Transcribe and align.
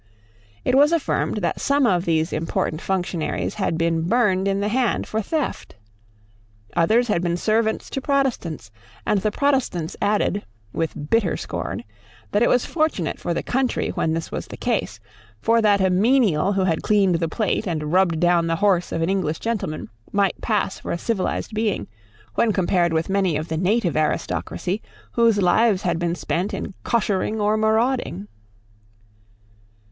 It 0.65 0.73
was 0.73 0.91
affirmed 0.91 1.43
that 1.43 1.61
some 1.61 1.85
of 1.85 2.05
these 2.05 2.33
important 2.33 2.81
functionaries 2.81 3.53
had 3.61 3.77
been 3.77 4.07
burned 4.09 4.47
in 4.47 4.59
the 4.59 4.67
hand 4.69 5.05
for 5.05 5.21
theft. 5.21 5.75
Others 6.75 7.07
had 7.07 7.21
been 7.21 7.37
servants 7.37 7.87
to 7.91 8.01
Protestants; 8.01 8.71
and 9.05 9.21
the 9.21 9.29
Protestants 9.29 9.95
added, 10.01 10.43
with 10.73 11.11
bitter 11.11 11.37
scorn, 11.37 11.83
that 12.31 12.41
it 12.41 12.49
was 12.49 12.65
fortunate 12.65 13.19
for 13.19 13.31
the 13.35 13.43
country 13.43 13.89
when 13.89 14.13
this 14.13 14.31
was 14.31 14.47
the 14.47 14.57
case; 14.57 14.99
for 15.39 15.61
that 15.61 15.79
a 15.81 15.91
menial 15.91 16.53
who 16.53 16.63
had 16.63 16.81
cleaned 16.81 17.17
the 17.19 17.29
plate 17.29 17.67
and 17.67 17.91
rubbed 17.93 18.19
down 18.19 18.47
the 18.47 18.55
horse 18.55 18.91
of 18.91 19.03
an 19.03 19.09
English 19.11 19.37
gentleman 19.37 19.87
might 20.11 20.41
pass 20.41 20.79
for 20.79 20.91
a 20.91 20.97
civilised 20.97 21.53
being, 21.53 21.87
when 22.33 22.51
compared 22.51 22.91
with 22.91 23.07
many 23.07 23.37
of 23.37 23.49
the 23.49 23.57
native 23.57 23.95
aristocracy 23.95 24.81
whose 25.11 25.39
lives 25.43 25.83
had 25.83 25.99
been 25.99 26.15
spent 26.15 26.55
in 26.55 26.73
coshering 26.83 27.39
or 27.39 27.55
marauding. 27.55 28.27